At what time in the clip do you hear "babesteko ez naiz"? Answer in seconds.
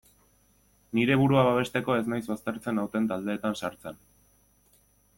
1.49-2.23